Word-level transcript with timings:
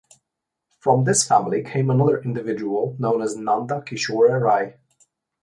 From 0.79 1.03
this 1.03 1.27
family 1.27 1.61
came 1.61 1.91
another 1.91 2.23
individual 2.23 2.95
known 2.97 3.21
as 3.21 3.35
Nanda 3.37 3.81
Kishore 3.85 4.41
Rai. 4.41 4.73